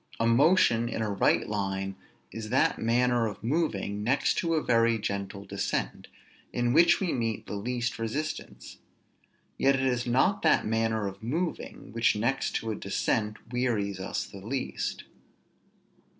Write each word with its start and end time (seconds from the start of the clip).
A 0.19 0.25
motion 0.25 0.89
in 0.89 1.03
a 1.03 1.11
right 1.11 1.47
line 1.47 1.95
is 2.31 2.49
that 2.49 2.79
manner 2.79 3.27
of 3.27 3.43
moving, 3.43 4.03
next 4.03 4.33
to 4.39 4.55
a 4.55 4.63
very 4.63 4.97
gentle 4.97 5.45
descent, 5.45 6.07
in 6.51 6.73
which 6.73 6.99
we 6.99 7.13
meet 7.13 7.45
the 7.45 7.53
least 7.53 7.99
resistance; 7.99 8.79
yet 9.59 9.75
it 9.75 9.85
is 9.85 10.07
not 10.07 10.41
that 10.41 10.65
manner 10.65 11.05
of 11.05 11.21
moving, 11.21 11.91
which 11.93 12.15
next 12.15 12.55
to 12.55 12.71
a 12.71 12.75
descent, 12.75 13.37
wearies 13.53 13.99
us 13.99 14.25
the 14.25 14.43
least. 14.43 15.03